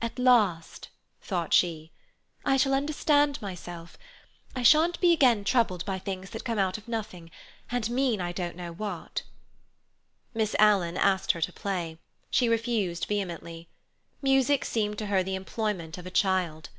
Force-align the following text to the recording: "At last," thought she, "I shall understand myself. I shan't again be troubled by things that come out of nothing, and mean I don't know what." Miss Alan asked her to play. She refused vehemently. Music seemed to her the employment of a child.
"At 0.00 0.18
last," 0.18 0.88
thought 1.20 1.54
she, 1.54 1.92
"I 2.44 2.56
shall 2.56 2.74
understand 2.74 3.40
myself. 3.40 3.96
I 4.56 4.64
shan't 4.64 4.98
again 5.00 5.38
be 5.38 5.44
troubled 5.44 5.84
by 5.84 6.00
things 6.00 6.30
that 6.30 6.44
come 6.44 6.58
out 6.58 6.78
of 6.78 6.88
nothing, 6.88 7.30
and 7.70 7.88
mean 7.88 8.20
I 8.20 8.32
don't 8.32 8.56
know 8.56 8.72
what." 8.72 9.22
Miss 10.34 10.56
Alan 10.58 10.96
asked 10.96 11.30
her 11.30 11.40
to 11.40 11.52
play. 11.52 12.00
She 12.28 12.48
refused 12.48 13.04
vehemently. 13.06 13.68
Music 14.20 14.64
seemed 14.64 14.98
to 14.98 15.06
her 15.06 15.22
the 15.22 15.36
employment 15.36 15.96
of 15.96 16.06
a 16.06 16.10
child. 16.10 16.70